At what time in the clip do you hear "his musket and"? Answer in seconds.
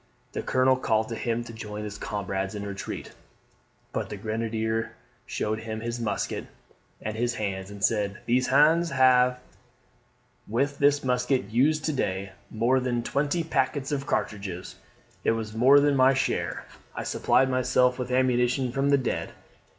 5.81-7.15